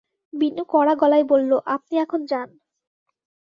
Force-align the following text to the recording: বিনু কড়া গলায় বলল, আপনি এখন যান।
বিনু 0.33 0.63
কড়া 0.69 0.93
গলায় 0.95 1.25
বলল, 1.29 1.51
আপনি 1.65 1.93
এখন 1.97 2.19
যান। 2.25 2.49